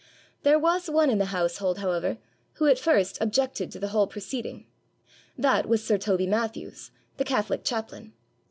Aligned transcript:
There 0.41 0.57
was 0.57 0.89
one 0.89 1.11
in 1.11 1.19
the 1.19 1.25
household, 1.25 1.77
however, 1.77 2.17
who 2.53 2.65
at 2.65 2.79
first 2.79 3.19
objected 3.21 3.69
to 3.69 3.79
the 3.79 3.89
whole 3.89 4.07
proceeding. 4.07 4.65
That 5.37 5.67
was 5.69 5.83
sir 5.83 5.99
Toby 5.99 6.25
Mathews, 6.25 6.89
the 7.17 7.23
catholic 7.23 7.63
chaplain. 7.63 8.13